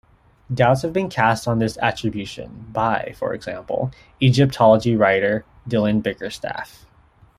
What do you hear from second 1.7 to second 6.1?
attribution, by, for example, Egyptology writer Dylan